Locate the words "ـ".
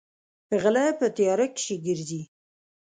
2.25-2.29